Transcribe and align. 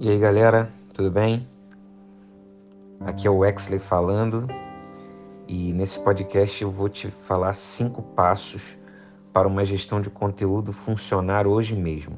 E 0.00 0.08
aí 0.08 0.18
galera, 0.18 0.68
tudo 0.94 1.10
bem? 1.10 1.46
Aqui 3.00 3.26
é 3.26 3.30
o 3.30 3.44
Exley 3.44 3.78
falando 3.78 4.46
e 5.46 5.72
nesse 5.72 5.98
podcast 6.00 6.62
eu 6.62 6.70
vou 6.70 6.88
te 6.88 7.10
falar 7.10 7.54
cinco 7.54 8.02
passos 8.02 8.78
para 9.32 9.46
uma 9.46 9.64
gestão 9.64 10.00
de 10.00 10.10
conteúdo 10.10 10.72
funcionar 10.72 11.46
hoje 11.46 11.76
mesmo. 11.76 12.16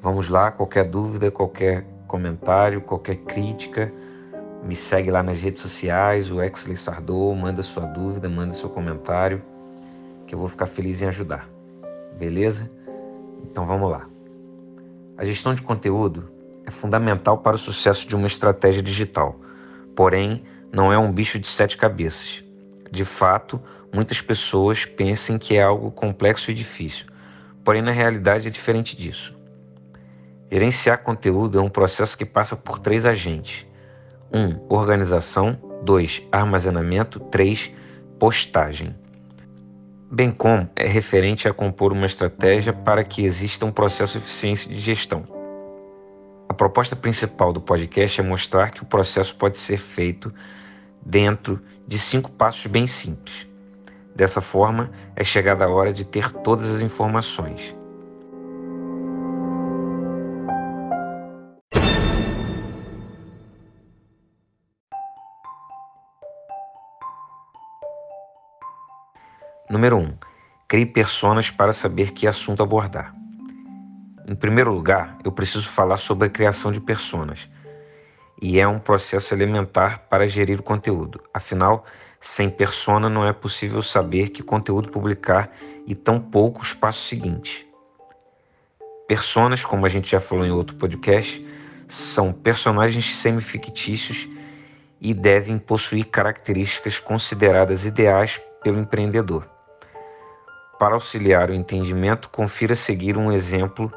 Vamos 0.00 0.28
lá, 0.28 0.50
qualquer 0.50 0.86
dúvida, 0.86 1.30
qualquer 1.30 1.84
comentário, 2.06 2.80
qualquer 2.80 3.16
crítica, 3.16 3.92
me 4.64 4.76
segue 4.76 5.10
lá 5.10 5.22
nas 5.22 5.40
redes 5.40 5.60
sociais, 5.60 6.30
o 6.30 6.42
Exley 6.42 6.76
Sardou, 6.76 7.34
manda 7.34 7.62
sua 7.62 7.86
dúvida, 7.86 8.28
manda 8.28 8.52
seu 8.52 8.68
comentário, 8.70 9.42
que 10.30 10.34
eu 10.36 10.38
vou 10.38 10.48
ficar 10.48 10.66
feliz 10.66 11.02
em 11.02 11.06
ajudar. 11.06 11.48
Beleza? 12.16 12.70
Então 13.42 13.66
vamos 13.66 13.90
lá. 13.90 14.06
A 15.18 15.24
gestão 15.24 15.52
de 15.52 15.60
conteúdo 15.60 16.30
é 16.64 16.70
fundamental 16.70 17.38
para 17.38 17.56
o 17.56 17.58
sucesso 17.58 18.06
de 18.06 18.14
uma 18.14 18.28
estratégia 18.28 18.80
digital, 18.80 19.40
porém, 19.96 20.44
não 20.72 20.92
é 20.92 20.96
um 20.96 21.10
bicho 21.10 21.36
de 21.36 21.48
sete 21.48 21.76
cabeças. 21.76 22.44
De 22.92 23.04
fato, 23.04 23.60
muitas 23.92 24.20
pessoas 24.20 24.84
pensam 24.84 25.36
que 25.36 25.56
é 25.56 25.62
algo 25.64 25.90
complexo 25.90 26.52
e 26.52 26.54
difícil, 26.54 27.06
porém, 27.64 27.82
na 27.82 27.90
realidade, 27.90 28.46
é 28.46 28.50
diferente 28.52 28.96
disso. 28.96 29.36
Gerenciar 30.48 31.02
conteúdo 31.02 31.58
é 31.58 31.62
um 31.62 31.68
processo 31.68 32.16
que 32.16 32.24
passa 32.24 32.54
por 32.54 32.78
três 32.78 33.04
agentes: 33.04 33.66
1. 34.32 34.38
Um, 34.38 34.60
organização, 34.68 35.58
2. 35.82 36.22
Armazenamento, 36.30 37.18
3. 37.18 37.72
Postagem 38.16 38.94
bem 40.10 40.32
como 40.32 40.68
é 40.74 40.88
referente 40.88 41.48
a 41.48 41.54
compor 41.54 41.92
uma 41.92 42.06
estratégia 42.06 42.72
para 42.72 43.04
que 43.04 43.24
exista 43.24 43.64
um 43.64 43.70
processo 43.70 44.18
eficiente 44.18 44.68
de 44.68 44.78
gestão. 44.78 45.24
A 46.48 46.52
proposta 46.52 46.96
principal 46.96 47.52
do 47.52 47.60
podcast 47.60 48.20
é 48.20 48.24
mostrar 48.24 48.72
que 48.72 48.82
o 48.82 48.86
processo 48.86 49.36
pode 49.36 49.56
ser 49.56 49.78
feito 49.78 50.34
dentro 51.00 51.60
de 51.86 51.96
cinco 51.96 52.28
passos 52.32 52.66
bem 52.66 52.88
simples. 52.88 53.46
Dessa 54.14 54.40
forma, 54.40 54.90
é 55.14 55.22
chegada 55.22 55.64
a 55.64 55.68
hora 55.68 55.92
de 55.92 56.04
ter 56.04 56.32
todas 56.32 56.68
as 56.74 56.80
informações. 56.80 57.79
Número 69.70 69.98
1. 69.98 70.00
Um, 70.00 70.14
crie 70.66 70.84
personas 70.84 71.48
para 71.48 71.72
saber 71.72 72.10
que 72.10 72.26
assunto 72.26 72.60
abordar. 72.60 73.14
Em 74.26 74.34
primeiro 74.34 74.72
lugar, 74.72 75.16
eu 75.22 75.30
preciso 75.30 75.68
falar 75.68 75.96
sobre 75.96 76.26
a 76.26 76.28
criação 76.28 76.72
de 76.72 76.80
personas. 76.80 77.48
E 78.42 78.58
é 78.58 78.66
um 78.66 78.80
processo 78.80 79.32
elementar 79.32 80.08
para 80.10 80.26
gerir 80.26 80.58
o 80.58 80.62
conteúdo. 80.64 81.22
Afinal, 81.32 81.84
sem 82.18 82.50
persona 82.50 83.08
não 83.08 83.24
é 83.24 83.32
possível 83.32 83.80
saber 83.80 84.30
que 84.30 84.42
conteúdo 84.42 84.88
publicar 84.88 85.52
e 85.86 85.94
tampouco 85.94 86.62
os 86.62 86.72
passos 86.72 87.06
seguintes. 87.08 87.64
Personas, 89.06 89.64
como 89.64 89.86
a 89.86 89.88
gente 89.88 90.10
já 90.10 90.18
falou 90.18 90.44
em 90.44 90.50
outro 90.50 90.74
podcast, 90.74 91.46
são 91.86 92.32
personagens 92.32 93.14
semifictícios 93.14 94.28
e 95.00 95.14
devem 95.14 95.60
possuir 95.60 96.06
características 96.06 96.98
consideradas 96.98 97.84
ideais 97.84 98.40
pelo 98.64 98.80
empreendedor. 98.80 99.59
Para 100.80 100.94
auxiliar 100.94 101.50
o 101.50 101.54
entendimento, 101.54 102.30
confira 102.30 102.74
seguir 102.74 103.18
um 103.18 103.30
exemplo 103.30 103.92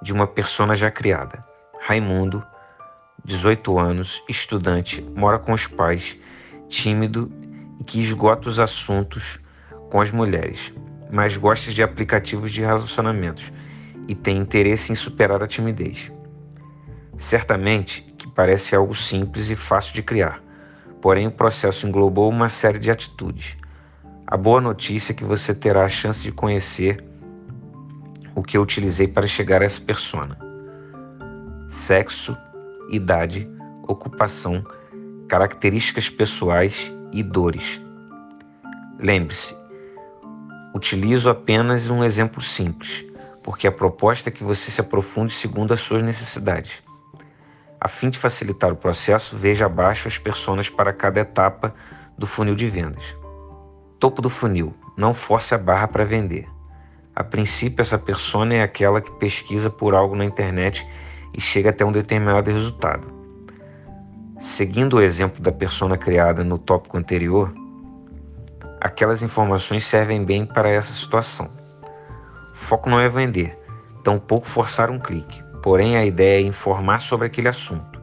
de 0.00 0.12
uma 0.12 0.24
persona 0.24 0.72
já 0.72 0.88
criada. 0.88 1.44
Raimundo, 1.80 2.46
18 3.24 3.76
anos, 3.76 4.22
estudante, 4.28 5.02
mora 5.16 5.36
com 5.40 5.52
os 5.52 5.66
pais, 5.66 6.16
tímido 6.68 7.28
e 7.80 7.82
que 7.82 8.00
esgota 8.00 8.48
os 8.48 8.60
assuntos 8.60 9.40
com 9.90 10.00
as 10.00 10.12
mulheres, 10.12 10.72
mas 11.10 11.36
gosta 11.36 11.72
de 11.72 11.82
aplicativos 11.82 12.52
de 12.52 12.60
relacionamentos 12.60 13.52
e 14.06 14.14
tem 14.14 14.36
interesse 14.36 14.92
em 14.92 14.94
superar 14.94 15.42
a 15.42 15.48
timidez. 15.48 16.12
Certamente 17.16 18.02
que 18.16 18.28
parece 18.28 18.76
algo 18.76 18.94
simples 18.94 19.50
e 19.50 19.56
fácil 19.56 19.92
de 19.92 20.04
criar, 20.04 20.40
porém 21.00 21.26
o 21.26 21.32
processo 21.32 21.84
englobou 21.84 22.30
uma 22.30 22.48
série 22.48 22.78
de 22.78 22.92
atitudes 22.92 23.56
a 24.32 24.36
boa 24.38 24.62
notícia 24.62 25.12
é 25.12 25.14
que 25.14 25.24
você 25.24 25.54
terá 25.54 25.84
a 25.84 25.88
chance 25.90 26.22
de 26.22 26.32
conhecer 26.32 27.04
o 28.34 28.42
que 28.42 28.56
eu 28.56 28.62
utilizei 28.62 29.06
para 29.06 29.26
chegar 29.26 29.60
a 29.60 29.66
essa 29.66 29.78
persona: 29.78 30.38
sexo, 31.68 32.34
idade, 32.88 33.46
ocupação, 33.86 34.64
características 35.28 36.08
pessoais 36.08 36.90
e 37.12 37.22
dores. 37.22 37.78
Lembre-se, 38.98 39.54
utilizo 40.74 41.28
apenas 41.28 41.90
um 41.90 42.02
exemplo 42.02 42.40
simples, 42.40 43.04
porque 43.42 43.66
a 43.66 43.72
proposta 43.72 44.30
é 44.30 44.32
que 44.32 44.42
você 44.42 44.70
se 44.70 44.80
aprofunde 44.80 45.34
segundo 45.34 45.74
as 45.74 45.80
suas 45.80 46.02
necessidades. 46.02 46.82
A 47.78 47.86
fim 47.86 48.08
de 48.08 48.18
facilitar 48.18 48.72
o 48.72 48.76
processo, 48.76 49.36
veja 49.36 49.66
abaixo 49.66 50.08
as 50.08 50.16
personas 50.16 50.70
para 50.70 50.90
cada 50.90 51.20
etapa 51.20 51.74
do 52.16 52.26
funil 52.26 52.54
de 52.54 52.70
vendas. 52.70 53.21
Topo 54.02 54.20
do 54.20 54.28
funil. 54.28 54.74
Não 54.96 55.14
force 55.14 55.54
a 55.54 55.58
barra 55.58 55.86
para 55.86 56.04
vender. 56.04 56.48
A 57.14 57.22
princípio, 57.22 57.82
essa 57.82 57.96
persona 57.96 58.54
é 58.54 58.60
aquela 58.60 59.00
que 59.00 59.12
pesquisa 59.12 59.70
por 59.70 59.94
algo 59.94 60.16
na 60.16 60.24
internet 60.24 60.84
e 61.32 61.40
chega 61.40 61.70
até 61.70 61.84
um 61.84 61.92
determinado 61.92 62.50
resultado. 62.50 63.06
Seguindo 64.40 64.94
o 64.94 65.00
exemplo 65.00 65.40
da 65.40 65.52
persona 65.52 65.96
criada 65.96 66.42
no 66.42 66.58
tópico 66.58 66.98
anterior, 66.98 67.54
aquelas 68.80 69.22
informações 69.22 69.86
servem 69.86 70.24
bem 70.24 70.44
para 70.44 70.68
essa 70.68 70.92
situação. 70.92 71.48
O 72.52 72.56
foco 72.56 72.90
não 72.90 72.98
é 72.98 73.08
vender, 73.08 73.56
tampouco 74.02 74.48
forçar 74.48 74.90
um 74.90 74.98
clique, 74.98 75.40
porém 75.62 75.96
a 75.96 76.04
ideia 76.04 76.42
é 76.42 76.44
informar 76.44 76.98
sobre 76.98 77.28
aquele 77.28 77.46
assunto. 77.46 78.02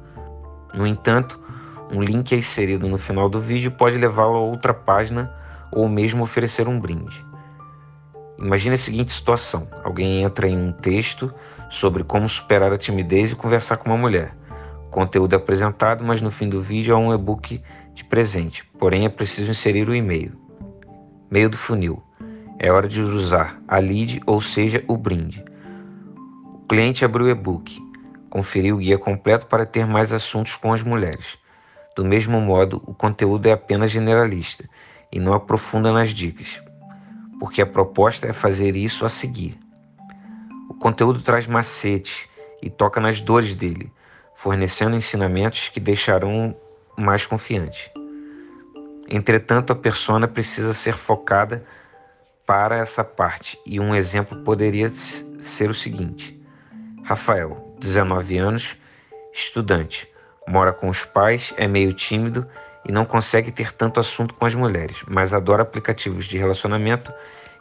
No 0.73 0.87
entanto, 0.87 1.37
um 1.91 2.01
link 2.01 2.33
inserido 2.33 2.87
no 2.87 2.97
final 2.97 3.27
do 3.27 3.41
vídeo 3.41 3.71
pode 3.71 3.97
levá-lo 3.97 4.37
a 4.37 4.39
outra 4.39 4.73
página 4.73 5.37
ou 5.71 5.87
mesmo 5.87 6.23
oferecer 6.23 6.67
um 6.67 6.79
brinde. 6.79 7.25
Imagine 8.37 8.75
a 8.75 8.77
seguinte 8.77 9.11
situação: 9.11 9.67
alguém 9.83 10.23
entra 10.23 10.47
em 10.47 10.57
um 10.57 10.71
texto 10.71 11.33
sobre 11.69 12.03
como 12.03 12.27
superar 12.27 12.71
a 12.71 12.77
timidez 12.77 13.31
e 13.31 13.35
conversar 13.35 13.77
com 13.77 13.89
uma 13.89 13.97
mulher. 13.97 14.35
Conteúdo 14.89 15.33
é 15.33 15.35
apresentado, 15.35 16.03
mas 16.03 16.21
no 16.21 16.31
fim 16.31 16.49
do 16.49 16.61
vídeo 16.61 16.95
há 16.95 16.97
um 16.97 17.13
e-book 17.13 17.61
de 17.93 18.03
presente, 18.03 18.65
porém 18.79 19.05
é 19.05 19.09
preciso 19.09 19.51
inserir 19.51 19.87
o 19.87 19.93
e-mail. 19.93 20.31
Meio 21.29 21.49
do 21.49 21.57
funil. 21.57 22.01
É 22.57 22.71
hora 22.71 22.87
de 22.87 22.99
usar 23.01 23.61
a 23.67 23.77
lead, 23.77 24.21
ou 24.25 24.41
seja, 24.41 24.83
o 24.87 24.97
brinde. 24.97 25.43
O 26.53 26.67
cliente 26.67 27.05
abriu 27.05 27.27
o 27.27 27.29
e-book, 27.29 27.77
conferiu 28.29 28.75
o 28.75 28.79
guia 28.79 28.97
completo 28.97 29.45
para 29.45 29.65
ter 29.65 29.85
mais 29.85 30.11
assuntos 30.11 30.55
com 30.55 30.73
as 30.73 30.81
mulheres. 30.81 31.37
Do 31.95 32.03
mesmo 32.03 32.39
modo, 32.41 32.81
o 32.85 32.93
conteúdo 32.93 33.47
é 33.47 33.51
apenas 33.51 33.91
generalista 33.91 34.65
e 35.11 35.19
não 35.19 35.33
aprofunda 35.33 35.91
nas 35.91 36.09
dicas, 36.09 36.61
porque 37.39 37.61
a 37.61 37.65
proposta 37.65 38.27
é 38.27 38.33
fazer 38.33 38.75
isso 38.75 39.05
a 39.05 39.09
seguir. 39.09 39.57
O 40.69 40.73
conteúdo 40.73 41.21
traz 41.21 41.47
macetes 41.47 42.27
e 42.61 42.69
toca 42.69 42.99
nas 42.99 43.19
dores 43.19 43.55
dele, 43.55 43.91
fornecendo 44.35 44.95
ensinamentos 44.95 45.69
que 45.69 45.79
deixarão 45.79 46.55
mais 46.97 47.25
confiante. 47.25 47.91
Entretanto, 49.09 49.73
a 49.73 49.75
persona 49.75 50.27
precisa 50.27 50.73
ser 50.73 50.93
focada 50.93 51.65
para 52.45 52.77
essa 52.77 53.03
parte, 53.03 53.59
e 53.65 53.79
um 53.79 53.93
exemplo 53.93 54.43
poderia 54.43 54.89
ser 54.89 55.69
o 55.69 55.73
seguinte: 55.73 56.39
Rafael, 57.03 57.75
19 57.79 58.37
anos, 58.37 58.77
estudante, 59.33 60.07
mora 60.47 60.73
com 60.73 60.89
os 60.89 61.05
pais, 61.05 61.53
é 61.57 61.67
meio 61.67 61.93
tímido 61.93 62.47
e 62.89 62.91
não 62.91 63.05
consegue 63.05 63.51
ter 63.51 63.71
tanto 63.71 63.99
assunto 63.99 64.33
com 64.33 64.47
as 64.47 64.55
mulheres, 64.55 65.03
mas 65.07 65.31
adora 65.31 65.61
aplicativos 65.61 66.25
de 66.25 66.39
relacionamento 66.39 67.13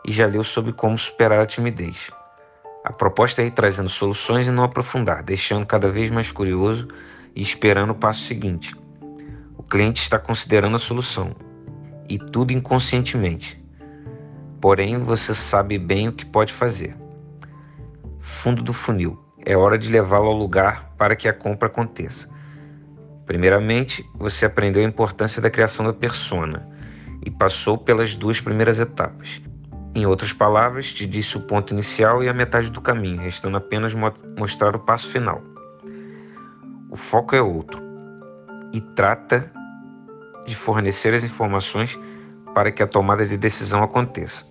e 0.03 0.11
já 0.11 0.27
leu 0.27 0.43
sobre 0.43 0.73
como 0.73 0.97
superar 0.97 1.41
a 1.41 1.47
timidez. 1.47 2.11
A 2.83 2.95
proposta 2.95 3.43
é 3.43 3.45
ir 3.45 3.51
trazendo 3.51 3.91
soluções 3.91 4.47
e 4.47 4.51
não 4.51 4.65
aprofundar, 4.65 5.23
deixando 5.23 5.67
cada 5.67 5.91
vez 5.91 6.11
mais 6.11 6.33
curioso 6.33 6.89
e 7.37 7.43
esperando 7.43 7.91
o 7.91 7.95
passo 7.95 8.21
seguinte. 8.21 8.75
O 9.55 9.63
cliente 9.63 10.01
está 10.01 10.19
considerando 10.19 10.77
a 10.77 10.79
solução 10.79 11.37
e 12.09 12.19
tudo 12.19 12.51
inconscientemente. 12.51 13.63
Porém, 14.63 14.97
você 14.97 15.35
sabe 15.35 15.77
bem 15.77 16.09
o 16.09 16.13
que 16.13 16.25
pode 16.25 16.55
fazer. 16.55 16.97
Fundo 18.19 18.63
do 18.63 18.73
funil. 18.73 19.23
É 19.45 19.55
hora 19.55 19.77
de 19.77 19.91
levá-lo 19.91 20.29
ao 20.29 20.39
lugar 20.39 20.95
para 20.97 21.15
que 21.15 21.29
a 21.29 21.35
compra 21.35 21.69
aconteça. 21.69 22.38
Primeiramente, 23.29 24.09
você 24.15 24.47
aprendeu 24.47 24.83
a 24.83 24.87
importância 24.87 25.43
da 25.43 25.51
criação 25.51 25.85
da 25.85 25.93
persona 25.93 26.67
e 27.23 27.31
passou 27.31 27.77
pelas 27.77 28.15
duas 28.15 28.41
primeiras 28.41 28.81
etapas. 28.81 29.43
Em 29.95 30.07
outras 30.07 30.33
palavras, 30.33 30.91
te 30.95 31.07
disse 31.07 31.37
o 31.37 31.43
ponto 31.43 31.75
inicial 31.75 32.25
e 32.25 32.29
a 32.29 32.33
metade 32.33 32.71
do 32.71 32.81
caminho, 32.81 33.21
restando 33.21 33.59
apenas 33.59 33.93
mo 33.93 34.11
mostrar 34.35 34.75
o 34.75 34.79
passo 34.79 35.09
final. 35.09 35.43
O 36.89 36.97
foco 36.97 37.37
é 37.37 37.43
outro 37.43 37.83
e 38.73 38.81
trata 38.81 39.53
de 40.47 40.55
fornecer 40.55 41.13
as 41.13 41.23
informações 41.23 42.01
para 42.55 42.73
que 42.73 42.83
a 42.83 42.87
tomada 42.87 43.27
de 43.27 43.37
decisão 43.37 43.83
aconteça. 43.83 44.47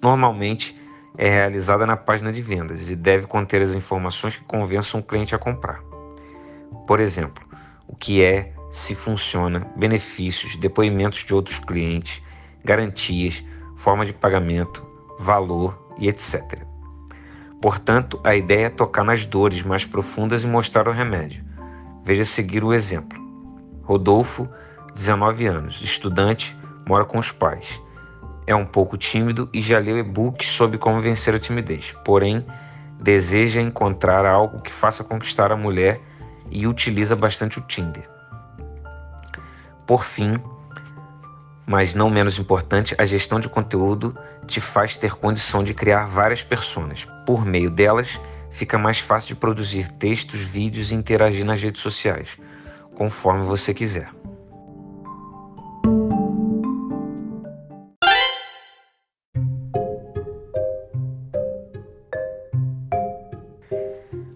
Normalmente 0.00 0.80
é 1.16 1.28
realizada 1.28 1.84
na 1.84 1.96
página 1.96 2.30
de 2.30 2.42
vendas 2.42 2.88
e 2.88 2.94
deve 2.94 3.26
conter 3.26 3.60
as 3.60 3.74
informações 3.74 4.36
que 4.36 4.44
convençam 4.44 5.00
o 5.00 5.02
cliente 5.02 5.34
a 5.34 5.38
comprar. 5.38 5.82
Por 6.86 7.00
exemplo, 7.00 7.47
o 7.88 7.96
que 7.96 8.22
é, 8.22 8.52
se 8.70 8.94
funciona, 8.94 9.66
benefícios, 9.74 10.56
depoimentos 10.56 11.24
de 11.24 11.34
outros 11.34 11.58
clientes, 11.58 12.22
garantias, 12.62 13.42
forma 13.76 14.04
de 14.04 14.12
pagamento, 14.12 14.86
valor 15.18 15.94
e 15.98 16.06
etc. 16.08 16.62
Portanto, 17.60 18.20
a 18.22 18.36
ideia 18.36 18.66
é 18.66 18.70
tocar 18.70 19.02
nas 19.02 19.24
dores 19.24 19.62
mais 19.62 19.84
profundas 19.84 20.44
e 20.44 20.46
mostrar 20.46 20.86
o 20.86 20.92
remédio. 20.92 21.42
Veja 22.04 22.24
seguir 22.24 22.62
o 22.62 22.72
exemplo. 22.72 23.18
Rodolfo, 23.82 24.48
19 24.94 25.46
anos, 25.46 25.80
estudante, 25.82 26.56
mora 26.86 27.04
com 27.04 27.18
os 27.18 27.32
pais. 27.32 27.80
É 28.46 28.54
um 28.54 28.66
pouco 28.66 28.96
tímido 28.96 29.48
e 29.52 29.60
já 29.60 29.78
leu 29.78 29.98
e-books 29.98 30.48
sobre 30.48 30.78
como 30.78 31.00
vencer 31.00 31.34
a 31.34 31.38
timidez, 31.38 31.94
porém, 32.04 32.44
deseja 33.00 33.60
encontrar 33.60 34.24
algo 34.24 34.60
que 34.60 34.72
faça 34.72 35.02
conquistar 35.02 35.50
a 35.50 35.56
mulher 35.56 36.00
e 36.50 36.66
utiliza 36.66 37.14
bastante 37.14 37.58
o 37.58 37.62
Tinder. 37.62 38.08
Por 39.86 40.04
fim, 40.04 40.40
mas 41.66 41.94
não 41.94 42.08
menos 42.08 42.38
importante, 42.38 42.94
a 42.98 43.04
gestão 43.04 43.38
de 43.38 43.48
conteúdo 43.48 44.16
te 44.46 44.60
faz 44.60 44.96
ter 44.96 45.14
condição 45.14 45.62
de 45.62 45.74
criar 45.74 46.06
várias 46.06 46.42
personas. 46.42 47.06
Por 47.26 47.44
meio 47.44 47.70
delas, 47.70 48.18
fica 48.50 48.78
mais 48.78 48.98
fácil 48.98 49.28
de 49.28 49.40
produzir 49.40 49.90
textos, 49.92 50.40
vídeos 50.40 50.90
e 50.90 50.94
interagir 50.94 51.44
nas 51.44 51.62
redes 51.62 51.82
sociais, 51.82 52.38
conforme 52.96 53.44
você 53.44 53.74
quiser. 53.74 54.10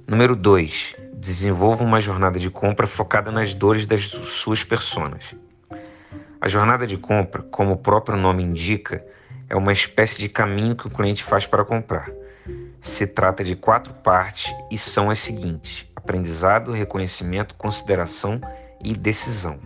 Número 0.06 0.36
2. 0.36 1.01
Desenvolva 1.24 1.84
uma 1.84 2.00
jornada 2.00 2.36
de 2.36 2.50
compra 2.50 2.84
focada 2.84 3.30
nas 3.30 3.54
dores 3.54 3.86
das 3.86 4.06
suas 4.06 4.64
personas. 4.64 5.36
A 6.40 6.48
jornada 6.48 6.84
de 6.84 6.96
compra, 6.98 7.42
como 7.44 7.74
o 7.74 7.76
próprio 7.76 8.18
nome 8.18 8.42
indica, 8.42 9.06
é 9.48 9.54
uma 9.54 9.72
espécie 9.72 10.18
de 10.18 10.28
caminho 10.28 10.74
que 10.74 10.88
o 10.88 10.90
cliente 10.90 11.22
faz 11.22 11.46
para 11.46 11.64
comprar. 11.64 12.10
Se 12.80 13.06
trata 13.06 13.44
de 13.44 13.54
quatro 13.54 13.94
partes 13.94 14.52
e 14.68 14.76
são 14.76 15.10
as 15.10 15.20
seguintes: 15.20 15.86
aprendizado, 15.94 16.72
reconhecimento, 16.72 17.54
consideração 17.54 18.40
e 18.82 18.92
decisão. 18.92 19.60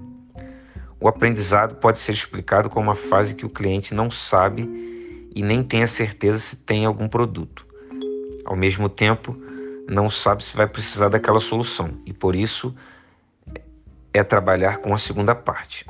O 1.00 1.08
aprendizado 1.08 1.76
pode 1.76 1.98
ser 1.98 2.12
explicado 2.12 2.68
como 2.68 2.88
uma 2.88 2.94
fase 2.94 3.34
que 3.34 3.46
o 3.46 3.50
cliente 3.50 3.94
não 3.94 4.10
sabe 4.10 5.30
e 5.34 5.42
nem 5.42 5.62
tem 5.62 5.82
a 5.82 5.86
certeza 5.86 6.38
se 6.38 6.56
tem 6.58 6.84
algum 6.84 7.08
produto. 7.08 7.64
Ao 8.44 8.54
mesmo 8.54 8.90
tempo, 8.90 9.45
não 9.88 10.10
sabe 10.10 10.44
se 10.44 10.56
vai 10.56 10.66
precisar 10.66 11.08
daquela 11.08 11.38
solução 11.38 12.00
e 12.04 12.12
por 12.12 12.34
isso 12.34 12.74
é 14.12 14.24
trabalhar 14.24 14.78
com 14.78 14.92
a 14.92 14.98
segunda 14.98 15.34
parte. 15.34 15.86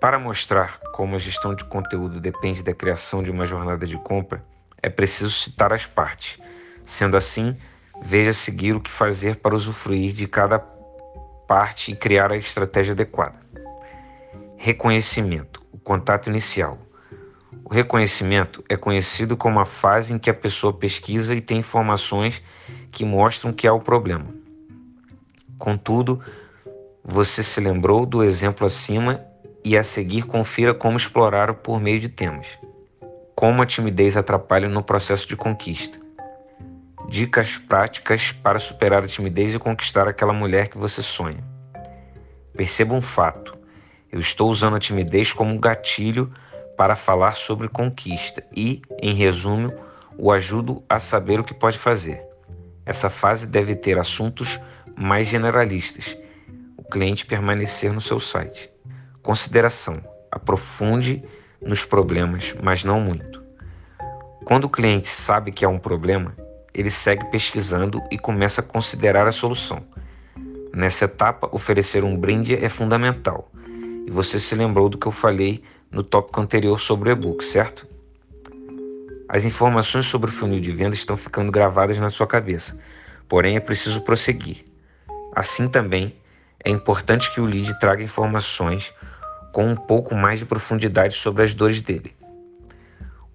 Para 0.00 0.18
mostrar 0.18 0.80
como 0.92 1.16
a 1.16 1.18
gestão 1.18 1.54
de 1.54 1.64
conteúdo 1.64 2.20
depende 2.20 2.62
da 2.62 2.74
criação 2.74 3.22
de 3.22 3.30
uma 3.30 3.46
jornada 3.46 3.86
de 3.86 3.96
compra, 3.96 4.44
é 4.82 4.90
preciso 4.90 5.30
citar 5.30 5.72
as 5.72 5.86
partes. 5.86 6.38
Sendo 6.84 7.16
assim, 7.16 7.56
veja 8.02 8.34
seguir 8.34 8.74
o 8.74 8.80
que 8.80 8.90
fazer 8.90 9.36
para 9.36 9.54
usufruir 9.54 10.12
de 10.12 10.26
cada 10.26 10.58
parte 11.46 11.92
e 11.92 11.96
criar 11.96 12.30
a 12.30 12.36
estratégia 12.36 12.92
adequada. 12.92 13.36
Reconhecimento 14.58 15.62
o 15.72 15.78
contato 15.78 16.28
inicial. 16.28 16.78
O 17.62 17.72
reconhecimento 17.72 18.64
é 18.68 18.76
conhecido 18.76 19.36
como 19.36 19.60
a 19.60 19.66
fase 19.66 20.12
em 20.12 20.18
que 20.18 20.30
a 20.30 20.34
pessoa 20.34 20.72
pesquisa 20.72 21.34
e 21.34 21.40
tem 21.40 21.58
informações 21.58 22.42
que 22.90 23.04
mostram 23.04 23.52
que 23.52 23.68
há 23.68 23.72
o 23.74 23.80
problema. 23.80 24.26
Contudo, 25.58 26.20
você 27.04 27.42
se 27.42 27.60
lembrou 27.60 28.06
do 28.06 28.24
exemplo 28.24 28.66
acima 28.66 29.20
e 29.64 29.76
a 29.76 29.82
seguir 29.82 30.22
confira 30.22 30.74
como 30.74 30.96
explorar 30.96 31.54
por 31.54 31.80
meio 31.80 32.00
de 32.00 32.08
temas. 32.08 32.46
Como 33.34 33.62
a 33.62 33.66
timidez 33.66 34.16
atrapalha 34.16 34.68
no 34.68 34.82
processo 34.82 35.28
de 35.28 35.36
conquista. 35.36 35.98
Dicas 37.08 37.58
práticas 37.58 38.32
para 38.32 38.58
superar 38.58 39.04
a 39.04 39.08
timidez 39.08 39.54
e 39.54 39.58
conquistar 39.58 40.08
aquela 40.08 40.32
mulher 40.32 40.68
que 40.68 40.78
você 40.78 41.02
sonha. 41.02 41.44
Perceba 42.56 42.94
um 42.94 43.00
fato: 43.00 43.56
eu 44.10 44.20
estou 44.20 44.48
usando 44.48 44.76
a 44.76 44.80
timidez 44.80 45.32
como 45.32 45.52
um 45.52 45.58
gatilho 45.58 46.32
para 46.76 46.96
falar 46.96 47.32
sobre 47.32 47.68
conquista 47.68 48.44
e, 48.54 48.82
em 49.00 49.14
resumo, 49.14 49.72
o 50.16 50.30
ajudo 50.30 50.82
a 50.88 50.98
saber 50.98 51.40
o 51.40 51.44
que 51.44 51.54
pode 51.54 51.78
fazer. 51.78 52.22
Essa 52.86 53.08
fase 53.08 53.46
deve 53.46 53.74
ter 53.74 53.98
assuntos 53.98 54.60
mais 54.96 55.26
generalistas. 55.28 56.16
O 56.76 56.82
cliente 56.82 57.26
permanecer 57.26 57.92
no 57.92 58.00
seu 58.00 58.20
site. 58.20 58.70
Consideração: 59.22 60.02
aprofunde 60.30 61.24
nos 61.60 61.84
problemas, 61.84 62.54
mas 62.62 62.84
não 62.84 63.00
muito. 63.00 63.42
Quando 64.44 64.64
o 64.64 64.68
cliente 64.68 65.08
sabe 65.08 65.50
que 65.50 65.64
há 65.64 65.68
um 65.68 65.78
problema, 65.78 66.36
ele 66.74 66.90
segue 66.90 67.24
pesquisando 67.30 68.02
e 68.10 68.18
começa 68.18 68.60
a 68.60 68.64
considerar 68.64 69.26
a 69.26 69.32
solução. 69.32 69.82
Nessa 70.74 71.06
etapa, 71.06 71.48
oferecer 71.52 72.04
um 72.04 72.16
brinde 72.16 72.54
é 72.54 72.68
fundamental. 72.68 73.50
E 74.06 74.10
você 74.10 74.38
se 74.38 74.54
lembrou 74.54 74.88
do 74.88 74.98
que 74.98 75.06
eu 75.06 75.12
falei 75.12 75.62
no 75.94 76.02
tópico 76.02 76.40
anterior 76.40 76.78
sobre 76.80 77.08
o 77.08 77.12
e-book, 77.12 77.44
certo? 77.44 77.86
As 79.28 79.44
informações 79.44 80.06
sobre 80.06 80.28
o 80.28 80.32
funil 80.32 80.60
de 80.60 80.72
venda 80.72 80.94
estão 80.94 81.16
ficando 81.16 81.52
gravadas 81.52 81.96
na 81.98 82.08
sua 82.08 82.26
cabeça, 82.26 82.76
porém 83.28 83.56
é 83.56 83.60
preciso 83.60 84.00
prosseguir. 84.00 84.64
Assim 85.34 85.68
também, 85.68 86.16
é 86.64 86.68
importante 86.68 87.32
que 87.32 87.40
o 87.40 87.44
lead 87.44 87.78
traga 87.78 88.02
informações 88.02 88.92
com 89.52 89.68
um 89.68 89.76
pouco 89.76 90.16
mais 90.16 90.40
de 90.40 90.44
profundidade 90.44 91.14
sobre 91.14 91.44
as 91.44 91.54
dores 91.54 91.80
dele. 91.80 92.12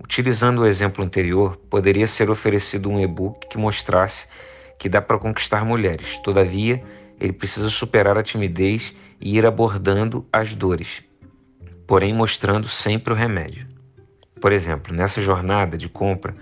Utilizando 0.04 0.60
o 0.60 0.68
exemplo 0.68 1.04
anterior, 1.04 1.56
poderia 1.70 2.08
ser 2.08 2.30
oferecido 2.30 2.90
um 2.90 3.00
e-book 3.00 3.48
que 3.48 3.58
mostrasse 3.58 4.28
que 4.78 4.90
dá 4.90 5.02
para 5.02 5.18
conquistar 5.18 5.64
mulheres. 5.64 6.18
Todavia, 6.24 6.84
ele 7.20 7.32
precisa 7.32 7.70
superar 7.70 8.18
a 8.18 8.24
timidez 8.24 8.94
e 9.20 9.38
ir 9.38 9.46
abordando 9.46 10.26
as 10.32 10.54
dores, 10.56 11.04
porém 11.90 12.14
mostrando 12.14 12.68
sempre 12.68 13.12
o 13.12 13.16
remédio. 13.16 13.68
Por 14.40 14.52
exemplo, 14.52 14.96
nessa 14.96 15.24
jornada 15.24 15.76
de 15.76 15.90
compra, 15.90 16.36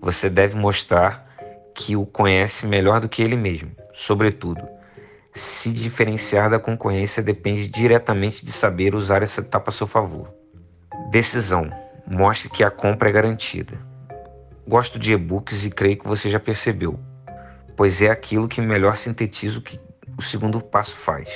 você 0.00 0.30
deve 0.30 0.56
mostrar 0.56 1.28
que 1.74 1.96
o 1.96 2.06
conhece 2.06 2.64
melhor 2.64 3.00
do 3.00 3.08
que 3.08 3.20
ele 3.20 3.36
mesmo, 3.36 3.72
sobretudo 3.92 4.62
se 5.34 5.72
diferenciar 5.72 6.48
da 6.48 6.60
concorrência 6.60 7.20
depende 7.20 7.66
diretamente 7.66 8.44
de 8.44 8.52
saber 8.52 8.94
usar 8.94 9.20
essa 9.20 9.40
etapa 9.40 9.70
a 9.70 9.72
seu 9.72 9.84
favor. 9.84 10.32
Decisão: 11.10 11.68
mostre 12.06 12.48
que 12.48 12.62
a 12.62 12.70
compra 12.70 13.08
é 13.08 13.12
garantida. 13.12 13.76
Gosto 14.66 14.96
de 14.96 15.12
e-books 15.12 15.64
e 15.66 15.70
creio 15.70 15.98
que 15.98 16.06
você 16.06 16.30
já 16.30 16.38
percebeu, 16.38 17.00
pois 17.76 18.00
é 18.00 18.10
aquilo 18.10 18.46
que 18.46 18.60
melhor 18.60 18.94
sintetiza 18.94 19.58
o 19.58 19.62
que 19.62 19.80
o 20.16 20.22
segundo 20.22 20.60
passo 20.60 20.94
faz. 20.94 21.28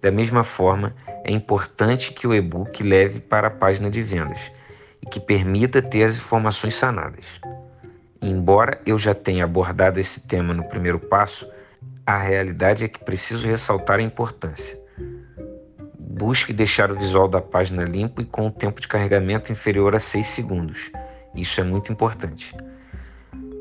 Da 0.00 0.12
mesma 0.12 0.44
forma, 0.44 0.94
é 1.28 1.30
importante 1.30 2.14
que 2.14 2.26
o 2.26 2.34
e-book 2.34 2.82
leve 2.82 3.20
para 3.20 3.48
a 3.48 3.50
página 3.50 3.90
de 3.90 4.00
vendas 4.00 4.50
e 5.02 5.06
que 5.06 5.20
permita 5.20 5.82
ter 5.82 6.04
as 6.04 6.16
informações 6.16 6.74
sanadas. 6.74 7.26
Embora 8.22 8.80
eu 8.86 8.96
já 8.96 9.14
tenha 9.14 9.44
abordado 9.44 10.00
esse 10.00 10.26
tema 10.26 10.54
no 10.54 10.64
primeiro 10.64 10.98
passo, 10.98 11.46
a 12.06 12.16
realidade 12.16 12.82
é 12.82 12.88
que 12.88 13.04
preciso 13.04 13.46
ressaltar 13.46 13.98
a 13.98 14.02
importância. 14.02 14.80
Busque 15.98 16.50
deixar 16.50 16.90
o 16.90 16.98
visual 16.98 17.28
da 17.28 17.42
página 17.42 17.84
limpo 17.84 18.22
e 18.22 18.24
com 18.24 18.46
o 18.46 18.50
tempo 18.50 18.80
de 18.80 18.88
carregamento 18.88 19.52
inferior 19.52 19.94
a 19.94 19.98
6 19.98 20.26
segundos. 20.26 20.90
Isso 21.34 21.60
é 21.60 21.62
muito 21.62 21.92
importante. 21.92 22.56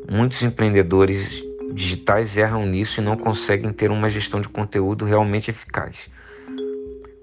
Muitos 0.10 0.42
empreendedores 0.42 1.44
digitais 1.74 2.38
erram 2.38 2.66
nisso 2.66 3.02
e 3.02 3.04
não 3.04 3.18
conseguem 3.18 3.74
ter 3.74 3.92
uma 3.92 4.08
gestão 4.08 4.40
de 4.40 4.48
conteúdo 4.48 5.04
realmente 5.04 5.52
eficaz. 5.52 6.10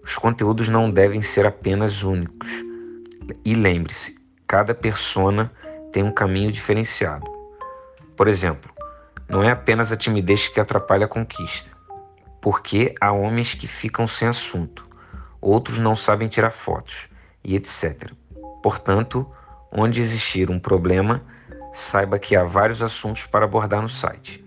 Os 0.05 0.17
conteúdos 0.17 0.69
não 0.69 0.91
devem 0.91 1.23
ser 1.23 1.47
apenas 1.47 2.03
únicos. 2.03 2.49
E 3.45 3.55
lembre-se, 3.55 4.17
cada 4.47 4.75
persona 4.75 5.51
tem 5.93 6.03
um 6.03 6.13
caminho 6.13 6.53
diferenciado. 6.53 7.25
Por 8.17 8.29
exemplo, 8.29 8.71
não 9.29 9.43
é 9.43 9.51
apenas 9.51 9.91
a 9.91 9.97
timidez 9.97 10.47
que 10.49 10.61
atrapalha 10.61 11.07
a 11.07 11.09
conquista, 11.09 11.71
porque 12.41 12.95
há 13.01 13.11
homens 13.11 13.55
que 13.55 13.67
ficam 13.67 14.07
sem 14.07 14.29
assunto, 14.29 14.87
outros 15.41 15.79
não 15.79 15.97
sabem 15.97 16.29
tirar 16.29 16.51
fotos 16.51 17.09
e 17.43 17.57
etc. 17.57 18.13
Portanto, 18.63 19.27
Onde 19.77 20.01
existir 20.01 20.53
um 20.53 20.61
problema, 20.61 21.21
saiba 21.73 22.17
que 22.17 22.37
há 22.37 22.45
vários 22.45 22.81
assuntos 22.81 23.27
para 23.27 23.45
abordar 23.45 23.83
no 23.83 23.89
site. 23.89 24.44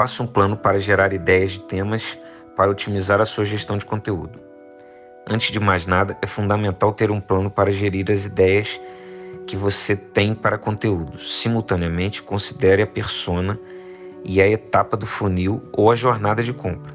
Faça 0.00 0.22
um 0.22 0.26
plano 0.26 0.56
para 0.56 0.78
gerar 0.78 1.12
ideias 1.12 1.50
de 1.50 1.60
temas 1.60 2.18
para 2.56 2.70
otimizar 2.70 3.20
a 3.20 3.26
sua 3.26 3.44
gestão 3.44 3.76
de 3.76 3.84
conteúdo. 3.84 4.40
Antes 5.30 5.52
de 5.52 5.60
mais 5.60 5.86
nada, 5.86 6.16
é 6.22 6.26
fundamental 6.26 6.94
ter 6.94 7.10
um 7.10 7.20
plano 7.20 7.50
para 7.50 7.70
gerir 7.70 8.10
as 8.10 8.24
ideias 8.24 8.80
que 9.46 9.54
você 9.56 9.94
tem 9.94 10.34
para 10.34 10.56
conteúdo. 10.56 11.20
Simultaneamente, 11.20 12.22
considere 12.22 12.80
a 12.80 12.86
persona 12.86 13.60
e 14.24 14.40
a 14.40 14.48
etapa 14.48 14.96
do 14.96 15.04
funil 15.04 15.62
ou 15.70 15.90
a 15.90 15.94
jornada 15.94 16.42
de 16.42 16.54
compra. 16.54 16.94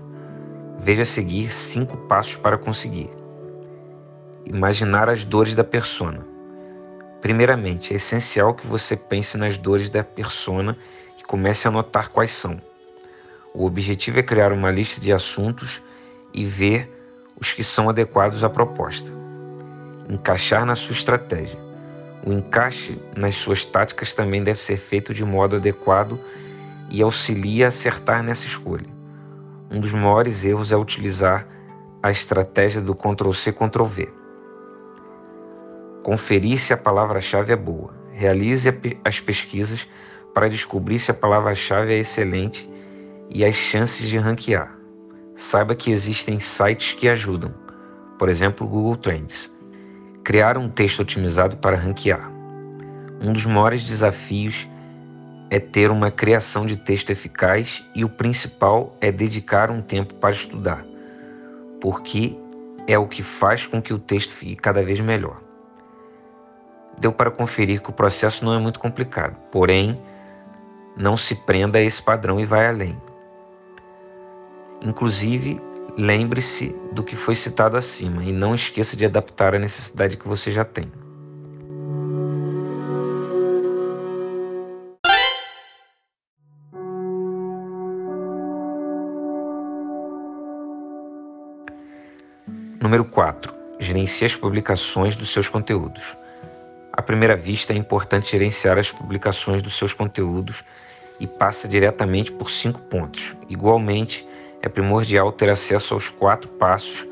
Veja 0.80 1.04
a 1.04 1.06
seguir 1.06 1.50
cinco 1.50 1.96
passos 2.08 2.38
para 2.38 2.58
conseguir. 2.58 3.12
Imaginar 4.46 5.12
as 5.12 5.24
dores 5.24 5.54
da 5.54 5.64
persona. 5.64 6.26
Primeiramente, 7.22 7.94
é 7.94 7.98
essencial 7.98 8.56
que 8.56 8.66
você 8.66 8.98
pense 8.98 9.38
nas 9.38 9.60
dores 9.60 9.90
da 9.90 10.04
persona 10.04 10.76
e 11.20 11.24
comece 11.24 11.68
a 11.68 11.72
notar 11.72 12.10
quais 12.10 12.32
são. 12.32 12.60
O 13.58 13.66
objetivo 13.66 14.20
é 14.20 14.24
criar 14.24 14.52
uma 14.52 14.70
lista 14.70 15.00
de 15.00 15.14
assuntos 15.14 15.82
e 16.34 16.46
ver 16.46 16.92
os 17.40 17.54
que 17.54 17.64
são 17.64 17.90
adequados 17.90 18.44
à 18.44 18.50
proposta. 18.50 19.10
Encaixar 20.10 20.66
na 20.66 20.76
sua 20.76 20.94
estratégia. 20.94 21.58
O 22.26 22.34
encaixe 22.34 23.00
nas 23.16 23.36
suas 23.36 23.64
táticas 23.64 24.14
também 24.14 24.44
deve 24.44 24.60
ser 24.60 24.76
feito 24.76 25.14
de 25.14 25.24
modo 25.24 25.56
adequado 25.56 26.20
e 26.92 27.02
auxilia 27.02 27.66
a 27.66 27.68
acertar 27.70 28.22
nessa 28.22 28.46
escolha. 28.46 28.90
Um 29.72 29.80
dos 29.80 29.94
maiores 29.94 30.44
erros 30.44 30.74
é 30.74 30.76
utilizar 30.76 31.48
a 32.04 32.12
estratégia 32.12 32.82
do 32.82 32.94
Ctrl-C, 32.94 33.54
Ctrl-V. 33.54 34.10
Conferir 36.04 36.60
se 36.60 36.74
a 36.74 36.78
palavra-chave 36.78 37.54
é 37.54 37.56
boa. 37.56 37.94
Realize 38.12 38.68
as 39.04 39.22
pesquisas 39.22 39.88
para 40.34 40.50
descobrir 40.50 41.00
se 41.00 41.10
a 41.10 41.14
palavra-chave 41.14 41.94
é 41.94 42.00
excelente 42.00 42.75
e 43.30 43.44
as 43.44 43.56
chances 43.56 44.10
de 44.10 44.18
ranquear. 44.18 44.76
Saiba 45.36 45.76
que 45.76 45.92
existem 45.92 46.40
sites 46.40 46.94
que 46.94 47.10
ajudam, 47.10 47.54
por 48.18 48.30
exemplo, 48.30 48.66
o 48.66 48.70
Google 48.70 48.96
Trends. 48.96 49.54
Criar 50.24 50.58
um 50.58 50.70
texto 50.70 51.02
otimizado 51.02 51.58
para 51.58 51.76
ranquear. 51.76 52.32
Um 53.22 53.34
dos 53.34 53.46
maiores 53.46 53.86
desafios 53.86 54.68
é 55.50 55.60
ter 55.60 55.92
uma 55.92 56.10
criação 56.10 56.66
de 56.66 56.76
texto 56.76 57.12
eficaz 57.12 57.84
e 57.94 58.04
o 58.04 58.10
principal 58.10 58.96
é 59.00 59.12
dedicar 59.12 59.70
um 59.70 59.82
tempo 59.82 60.14
para 60.16 60.34
estudar, 60.34 60.86
porque 61.80 62.36
é 62.88 62.98
o 62.98 63.08
que 63.08 63.22
faz 63.22 63.68
com 63.68 63.82
que 63.82 63.94
o 63.94 64.00
texto 64.00 64.32
fique 64.32 64.56
cada 64.56 64.84
vez 64.84 65.00
melhor. 65.00 65.42
Deu 67.00 67.12
para 67.12 67.30
conferir 67.30 67.82
que 67.82 67.90
o 67.90 67.94
processo 67.94 68.46
não 68.46 68.54
é 68.54 68.58
muito 68.58 68.80
complicado, 68.80 69.36
porém, 69.52 70.00
não 70.96 71.18
se 71.18 71.36
prenda 71.36 71.78
a 71.78 71.82
esse 71.82 72.02
padrão 72.02 72.40
e 72.40 72.46
vai 72.46 72.68
além. 72.68 72.98
Inclusive, 74.86 75.60
lembre-se 75.98 76.76
do 76.92 77.04
que 77.04 77.16
foi 77.16 77.34
citado 77.34 77.76
acima 77.76 78.24
e 78.24 78.32
não 78.32 78.54
esqueça 78.54 78.96
de 78.96 79.04
adaptar 79.04 79.56
a 79.56 79.60
necessidade 79.60 80.16
que 80.16 80.28
você 80.28 80.52
já 80.52 80.64
tem. 80.64 80.92
Número 92.80 93.04
4. 93.06 93.52
Gerencie 93.80 94.26
as 94.26 94.36
publicações 94.36 95.16
dos 95.16 95.32
seus 95.32 95.50
conteúdos. 95.50 96.16
À 96.94 97.02
primeira 97.02 97.36
vista, 97.36 97.74
é 97.74 97.76
importante 97.76 98.30
gerenciar 98.30 98.78
as 98.78 98.92
publicações 98.92 99.64
dos 99.64 99.76
seus 99.76 99.94
conteúdos 99.94 100.64
e 101.20 101.26
passa 101.26 101.68
diretamente 101.68 102.32
por 102.32 102.52
cinco 102.52 102.80
pontos. 102.82 103.36
Igualmente, 103.50 104.24
é 104.66 104.70
primordial 104.70 105.32
ter 105.32 105.48
acesso 105.48 105.94
aos 105.94 106.10
quatro 106.10 106.50
passos 106.50 107.08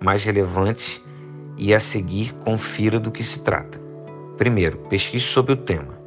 mais 0.00 0.24
relevantes 0.24 1.02
e 1.54 1.74
a 1.74 1.78
seguir 1.78 2.32
confira 2.36 2.98
do 2.98 3.10
que 3.10 3.22
se 3.22 3.40
trata. 3.40 3.78
Primeiro, 4.38 4.78
pesquise 4.88 5.26
sobre 5.26 5.52
o 5.52 5.56
tema. 5.56 5.98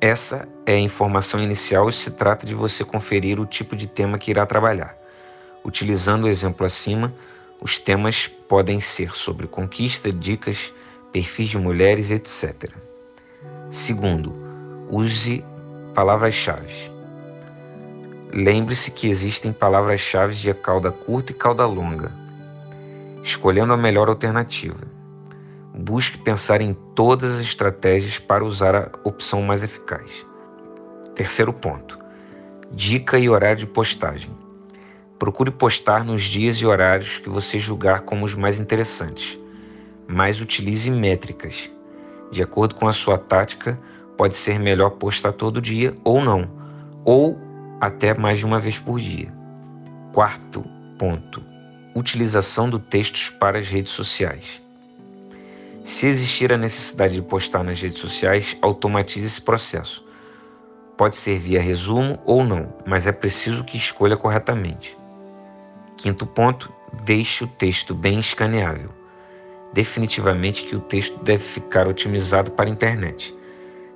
Essa 0.00 0.48
é 0.64 0.72
a 0.72 0.80
informação 0.80 1.42
inicial 1.42 1.90
e 1.90 1.92
se 1.92 2.10
trata 2.12 2.46
de 2.46 2.54
você 2.54 2.82
conferir 2.82 3.38
o 3.38 3.44
tipo 3.44 3.76
de 3.76 3.86
tema 3.86 4.18
que 4.18 4.30
irá 4.30 4.46
trabalhar. 4.46 4.96
Utilizando 5.62 6.24
o 6.24 6.28
exemplo 6.28 6.64
acima, 6.64 7.12
os 7.60 7.78
temas 7.78 8.26
podem 8.48 8.80
ser 8.80 9.14
sobre 9.14 9.46
conquista, 9.46 10.10
dicas, 10.10 10.72
perfis 11.12 11.50
de 11.50 11.58
mulheres, 11.58 12.10
etc. 12.10 12.70
Segundo, 13.68 14.32
use 14.88 15.44
palavras-chave. 15.94 16.95
Lembre-se 18.32 18.90
que 18.90 19.08
existem 19.08 19.52
palavras-chave 19.52 20.34
de 20.34 20.52
cauda 20.52 20.90
curta 20.90 21.30
e 21.30 21.34
cauda 21.34 21.64
longa, 21.64 22.12
escolhendo 23.22 23.72
a 23.72 23.76
melhor 23.76 24.08
alternativa. 24.08 24.80
Busque 25.72 26.18
pensar 26.18 26.60
em 26.60 26.72
todas 26.72 27.34
as 27.34 27.40
estratégias 27.40 28.18
para 28.18 28.44
usar 28.44 28.74
a 28.74 28.90
opção 29.04 29.42
mais 29.42 29.62
eficaz. 29.62 30.26
Terceiro 31.14 31.52
ponto: 31.52 31.98
dica 32.72 33.18
e 33.18 33.28
horário 33.28 33.58
de 33.58 33.66
postagem. 33.66 34.30
Procure 35.18 35.50
postar 35.50 36.04
nos 36.04 36.22
dias 36.22 36.56
e 36.56 36.66
horários 36.66 37.18
que 37.18 37.28
você 37.28 37.58
julgar 37.58 38.00
como 38.02 38.24
os 38.24 38.34
mais 38.34 38.58
interessantes, 38.58 39.38
mas 40.06 40.40
utilize 40.40 40.90
métricas. 40.90 41.70
De 42.30 42.42
acordo 42.42 42.74
com 42.74 42.88
a 42.88 42.92
sua 42.92 43.16
tática, 43.16 43.78
pode 44.16 44.34
ser 44.34 44.58
melhor 44.58 44.90
postar 44.90 45.32
todo 45.32 45.60
dia 45.60 45.96
ou 46.04 46.20
não, 46.20 46.50
ou 47.04 47.45
até 47.80 48.14
mais 48.14 48.38
de 48.38 48.46
uma 48.46 48.60
vez 48.60 48.78
por 48.78 49.00
dia. 49.00 49.32
Quarto 50.12 50.64
ponto: 50.98 51.42
utilização 51.94 52.68
do 52.68 52.78
textos 52.78 53.30
para 53.30 53.58
as 53.58 53.68
redes 53.68 53.92
sociais. 53.92 54.62
Se 55.84 56.06
existir 56.06 56.52
a 56.52 56.56
necessidade 56.56 57.14
de 57.14 57.22
postar 57.22 57.62
nas 57.62 57.80
redes 57.80 57.98
sociais, 57.98 58.56
automatize 58.60 59.26
esse 59.26 59.40
processo. 59.40 60.04
Pode 60.96 61.16
ser 61.16 61.38
via 61.38 61.60
resumo 61.60 62.18
ou 62.24 62.42
não, 62.42 62.74
mas 62.86 63.06
é 63.06 63.12
preciso 63.12 63.62
que 63.62 63.76
escolha 63.76 64.16
corretamente. 64.16 64.96
Quinto 65.96 66.26
ponto: 66.26 66.72
deixe 67.04 67.44
o 67.44 67.46
texto 67.46 67.94
bem 67.94 68.18
escaneável. 68.18 68.90
Definitivamente 69.72 70.64
que 70.64 70.74
o 70.74 70.80
texto 70.80 71.22
deve 71.22 71.44
ficar 71.44 71.86
otimizado 71.86 72.50
para 72.50 72.64
a 72.64 72.72
internet. 72.72 73.36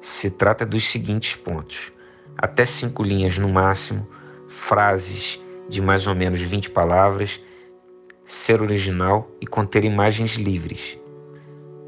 Se 0.01 0.31
trata 0.31 0.65
dos 0.65 0.89
seguintes 0.89 1.35
pontos: 1.35 1.93
até 2.41 2.65
cinco 2.65 3.03
linhas 3.03 3.37
no 3.37 3.51
máximo, 3.51 4.09
frases 4.49 5.39
de 5.69 5.81
mais 5.83 6.07
ou 6.07 6.15
menos 6.15 6.41
20 6.41 6.71
palavras, 6.71 7.39
ser 8.25 8.63
original 8.63 9.31
e 9.41 9.47
conter 9.47 9.85
imagens 9.85 10.37
livres. 10.37 10.99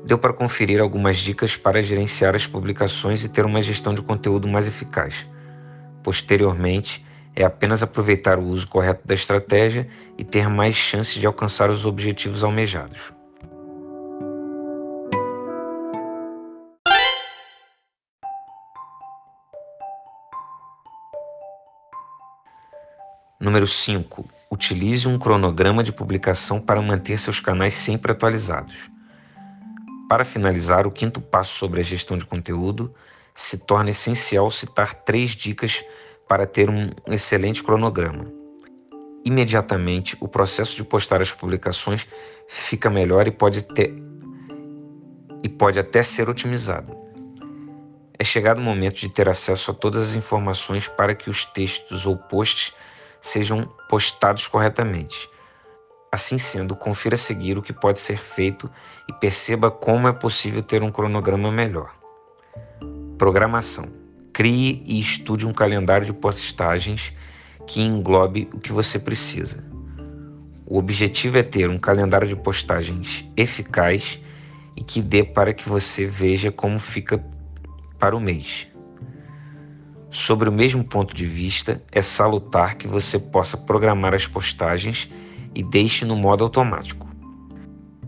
Deu 0.04 0.18
para 0.18 0.32
conferir 0.32 0.80
algumas 0.80 1.16
dicas 1.16 1.56
para 1.56 1.80
gerenciar 1.80 2.34
as 2.34 2.46
publicações 2.46 3.24
e 3.24 3.30
ter 3.30 3.46
uma 3.46 3.62
gestão 3.62 3.94
de 3.94 4.02
conteúdo 4.02 4.46
mais 4.46 4.66
eficaz. 4.66 5.26
Posteriormente, 6.02 7.04
é 7.34 7.44
apenas 7.44 7.82
aproveitar 7.82 8.38
o 8.38 8.44
uso 8.44 8.68
correto 8.68 9.06
da 9.06 9.14
estratégia 9.14 9.88
e 10.18 10.24
ter 10.24 10.48
mais 10.50 10.74
chances 10.74 11.14
de 11.14 11.26
alcançar 11.26 11.70
os 11.70 11.86
objetivos 11.86 12.44
almejados. 12.44 13.12
Número 23.42 23.66
5. 23.66 24.24
Utilize 24.52 25.08
um 25.08 25.18
cronograma 25.18 25.82
de 25.82 25.90
publicação 25.90 26.60
para 26.60 26.80
manter 26.80 27.18
seus 27.18 27.40
canais 27.40 27.74
sempre 27.74 28.12
atualizados. 28.12 28.88
Para 30.08 30.24
finalizar, 30.24 30.86
o 30.86 30.92
quinto 30.92 31.20
passo 31.20 31.58
sobre 31.58 31.80
a 31.80 31.82
gestão 31.82 32.16
de 32.16 32.24
conteúdo 32.24 32.94
se 33.34 33.58
torna 33.58 33.90
essencial 33.90 34.48
citar 34.48 34.94
três 34.94 35.32
dicas 35.32 35.84
para 36.28 36.46
ter 36.46 36.70
um 36.70 36.90
excelente 37.08 37.64
cronograma. 37.64 38.32
Imediatamente, 39.24 40.16
o 40.20 40.28
processo 40.28 40.76
de 40.76 40.84
postar 40.84 41.20
as 41.20 41.32
publicações 41.32 42.06
fica 42.46 42.88
melhor 42.88 43.26
e 43.26 43.32
pode, 43.32 43.64
ter, 43.64 43.92
e 45.42 45.48
pode 45.48 45.80
até 45.80 46.00
ser 46.00 46.30
otimizado. 46.30 46.96
É 48.16 48.22
chegado 48.22 48.58
o 48.58 48.62
momento 48.62 49.00
de 49.00 49.08
ter 49.08 49.28
acesso 49.28 49.72
a 49.72 49.74
todas 49.74 50.10
as 50.10 50.14
informações 50.14 50.86
para 50.86 51.12
que 51.12 51.28
os 51.28 51.44
textos 51.44 52.06
ou 52.06 52.16
posts 52.16 52.72
sejam 53.22 53.66
postados 53.88 54.46
corretamente. 54.48 55.30
Assim 56.10 56.36
sendo, 56.36 56.76
confira 56.76 57.14
a 57.14 57.18
seguir 57.18 57.56
o 57.56 57.62
que 57.62 57.72
pode 57.72 57.98
ser 57.98 58.18
feito 58.18 58.70
e 59.08 59.12
perceba 59.14 59.70
como 59.70 60.08
é 60.08 60.12
possível 60.12 60.62
ter 60.62 60.82
um 60.82 60.90
cronograma 60.90 61.50
melhor. 61.50 61.94
Programação. 63.16 63.86
Crie 64.32 64.82
e 64.84 65.00
estude 65.00 65.46
um 65.46 65.52
calendário 65.52 66.04
de 66.04 66.12
postagens 66.12 67.14
que 67.66 67.80
englobe 67.80 68.50
o 68.52 68.58
que 68.58 68.72
você 68.72 68.98
precisa. 68.98 69.64
O 70.66 70.78
objetivo 70.78 71.38
é 71.38 71.42
ter 71.42 71.70
um 71.70 71.78
calendário 71.78 72.26
de 72.26 72.36
postagens 72.36 73.24
eficaz 73.36 74.18
e 74.76 74.82
que 74.82 75.00
dê 75.00 75.22
para 75.22 75.52
que 75.52 75.68
você 75.68 76.06
veja 76.06 76.50
como 76.50 76.78
fica 76.78 77.24
para 77.98 78.16
o 78.16 78.20
mês. 78.20 78.71
Sobre 80.12 80.50
o 80.50 80.52
mesmo 80.52 80.84
ponto 80.84 81.14
de 81.14 81.24
vista, 81.24 81.82
é 81.90 82.02
salutar 82.02 82.76
que 82.76 82.86
você 82.86 83.18
possa 83.18 83.56
programar 83.56 84.12
as 84.12 84.26
postagens 84.26 85.10
e 85.54 85.62
deixe 85.62 86.04
no 86.04 86.14
modo 86.14 86.44
automático. 86.44 87.08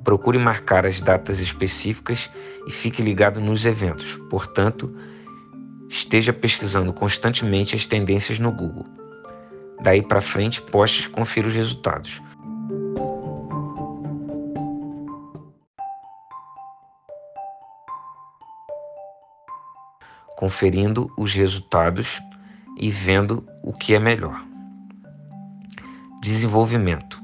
Procure 0.05 0.37
marcar 0.37 0.85
as 0.85 1.01
datas 1.01 1.41
específicas 1.41 2.31
e 2.67 2.71
fique 2.71 3.01
ligado 3.01 3.41
nos 3.41 3.65
eventos, 3.65 4.21
portanto, 4.29 4.95
esteja 5.89 6.31
pesquisando 6.31 6.93
constantemente 6.93 7.75
as 7.75 7.87
tendências 7.87 8.39
no 8.39 8.53
Google. 8.53 8.85
Daí 9.83 10.03
para 10.03 10.21
frente, 10.21 10.61
poste 10.61 11.07
e 11.07 11.09
confira 11.09 11.49
os 11.49 11.55
resultados. 11.55 12.21
Conferindo 20.37 21.11
os 21.17 21.33
resultados 21.35 22.21
e 22.79 22.91
vendo 22.91 23.47
o 23.63 23.73
que 23.73 23.95
é 23.95 23.99
melhor. 23.99 24.45
Desenvolvimento. 26.21 27.21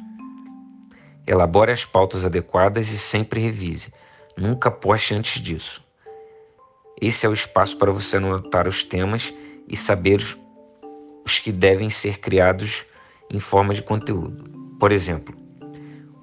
Elabore 1.26 1.72
as 1.72 1.84
pautas 1.84 2.24
adequadas 2.24 2.90
e 2.90 2.98
sempre 2.98 3.40
revise. 3.40 3.92
Nunca 4.36 4.70
poste 4.70 5.14
antes 5.14 5.40
disso. 5.40 5.82
Esse 7.00 7.24
é 7.24 7.28
o 7.28 7.34
espaço 7.34 7.76
para 7.78 7.90
você 7.90 8.18
anotar 8.18 8.68
os 8.68 8.82
temas 8.82 9.32
e 9.66 9.76
saber 9.76 10.20
os 11.24 11.38
que 11.38 11.52
devem 11.52 11.88
ser 11.88 12.18
criados 12.18 12.84
em 13.30 13.38
forma 13.38 13.72
de 13.72 13.82
conteúdo. 13.82 14.44
Por 14.78 14.92
exemplo, 14.92 15.34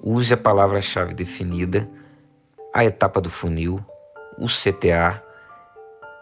use 0.02 0.32
a 0.32 0.36
palavra-chave 0.36 1.14
definida, 1.14 1.88
a 2.74 2.84
etapa 2.84 3.20
do 3.20 3.30
funil, 3.30 3.84
o 4.38 4.46
CTA, 4.46 5.22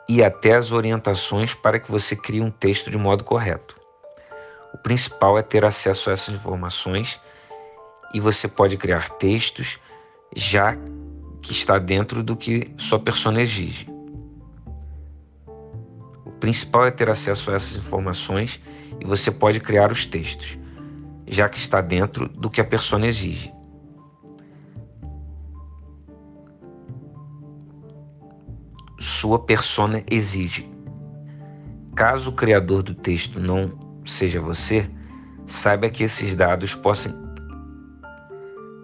e 0.09 0.23
até 0.23 0.55
as 0.55 0.73
orientações 0.73 1.55
para 1.55 1.81
que 1.81 1.91
você 1.91 2.15
crie 2.15 2.41
um 2.41 2.51
texto 2.51 2.91
de 2.91 2.99
modo 2.99 3.25
correto. 3.25 3.77
O 4.73 4.79
principal 4.79 5.39
é 5.39 5.43
ter 5.43 5.65
acesso 5.65 6.11
a 6.11 6.13
essas 6.13 6.35
informações 6.35 7.21
e 8.15 8.21
você 8.21 8.47
pode 8.47 8.77
criar 8.77 9.11
textos 9.11 9.79
já 10.35 10.77
que 11.43 11.53
está 11.53 11.79
dentro 11.79 12.23
do 12.23 12.37
que 12.37 12.73
sua 12.77 12.99
persona 12.99 13.41
exige. 13.41 13.89
O 16.25 16.31
principal 16.33 16.87
é 16.87 16.91
ter 16.91 17.09
acesso 17.09 17.51
a 17.51 17.55
essas 17.55 17.77
informações 17.77 18.61
e 19.01 19.05
você 19.05 19.31
pode 19.31 19.61
criar 19.61 19.91
os 19.91 20.05
textos, 20.05 20.59
já 21.27 21.49
que 21.49 21.59
está 21.59 21.81
dentro 21.81 22.29
do 22.29 22.51
que 22.51 22.61
a 22.61 22.65
persona 22.65 23.07
exige. 23.07 23.56
Sua 29.07 29.39
persona 29.39 30.03
exige. 30.11 30.69
Caso 31.95 32.31
o 32.31 32.33
criador 32.33 32.83
do 32.83 32.93
texto 32.93 33.39
não 33.39 33.73
seja 34.05 34.41
você, 34.41 34.91
saiba 35.47 35.89
que 35.89 36.03
esses 36.03 36.35
dados 36.35 36.75
possam. 36.75 37.15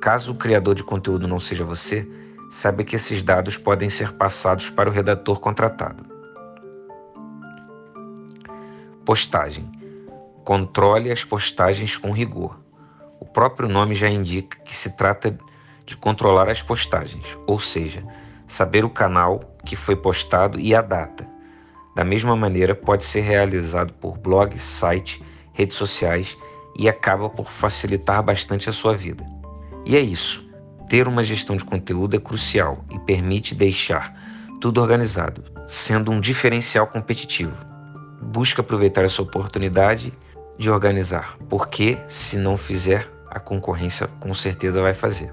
Caso 0.01 0.31
o 0.31 0.37
criador 0.37 0.77
de 0.77 0.85
conteúdo 0.85 1.27
não 1.27 1.41
seja 1.41 1.65
você, 1.65 2.09
saiba 2.49 2.85
que 2.85 2.95
esses 2.95 3.21
dados 3.21 3.59
podem 3.59 3.91
ser 3.91 4.13
passados 4.13 4.71
para 4.71 4.89
o 4.89 4.93
redator 4.93 5.41
contratado. 5.41 6.07
Postagem. 9.05 9.69
Controle 10.45 11.11
as 11.11 11.25
postagens 11.25 11.97
com 11.97 12.13
rigor. 12.13 12.61
O 13.19 13.25
próprio 13.25 13.69
nome 13.69 13.97
já 13.97 14.09
indica 14.09 14.57
que 14.61 14.75
se 14.75 14.97
trata 14.97 15.37
de 15.85 15.97
controlar 15.97 16.49
as 16.49 16.63
postagens, 16.63 17.27
ou 17.45 17.59
seja, 17.59 18.05
saber 18.53 18.85
o 18.85 18.91
canal 18.91 19.41
que 19.65 19.75
foi 19.75 19.97
postado 19.97 20.61
e 20.61 20.75
a 20.75 20.83
data. 20.83 21.27
Da 21.97 22.05
mesma 22.05 22.37
maneira, 22.37 22.75
pode 22.75 23.03
ser 23.03 23.21
realizado 23.23 23.95
por 23.95 24.19
blog, 24.19 24.59
site, 24.59 25.23
redes 25.55 25.77
sociais 25.77 26.37
e 26.79 26.89
acaba 26.89 27.31
por 27.31 27.51
facilitar 27.51 28.23
bastante 28.23 28.69
a 28.69 28.73
sua 28.73 28.95
vida. 28.95 29.25
E 29.87 29.97
é 29.97 30.01
isso. 30.01 30.47
Ter 30.89 31.09
uma 31.09 31.23
gestão 31.23 31.57
de 31.57 31.65
conteúdo 31.65 32.15
é 32.15 32.19
crucial 32.19 32.85
e 32.91 32.99
permite 32.99 33.55
deixar 33.55 34.15
tudo 34.61 34.83
organizado, 34.83 35.45
sendo 35.67 36.11
um 36.11 36.21
diferencial 36.21 36.87
competitivo. 36.87 37.57
Busque 38.21 38.61
aproveitar 38.61 39.03
essa 39.03 39.23
oportunidade 39.23 40.13
de 40.59 40.71
organizar, 40.71 41.39
porque 41.49 41.99
se 42.07 42.37
não 42.37 42.59
fizer, 42.59 43.11
a 43.31 43.41
concorrência 43.41 44.09
com 44.21 44.35
certeza 44.35 44.83
vai 44.83 44.93
fazer. 44.93 45.33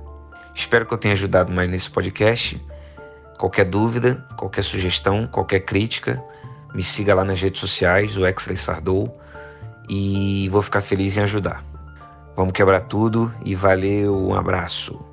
Espero 0.56 0.86
que 0.86 0.94
eu 0.94 0.98
tenha 0.98 1.14
ajudado 1.14 1.52
mais 1.52 1.70
nesse 1.70 1.90
podcast. 1.90 2.60
Qualquer 3.40 3.64
dúvida, 3.64 4.22
qualquer 4.36 4.66
sugestão, 4.66 5.26
qualquer 5.26 5.62
crítica, 5.62 6.22
me 6.76 6.84
siga 6.84 7.16
lá 7.16 7.24
nas 7.24 7.42
redes 7.42 7.62
sociais, 7.62 8.18
o 8.18 8.28
Exley 8.28 8.58
Sardou, 8.58 9.18
e 9.88 10.50
vou 10.50 10.62
ficar 10.62 10.82
feliz 10.82 11.16
em 11.16 11.22
ajudar. 11.22 11.64
Vamos 12.36 12.52
quebrar 12.52 12.82
tudo 12.82 13.34
e 13.46 13.56
valeu, 13.56 14.14
um 14.14 14.36
abraço. 14.36 15.09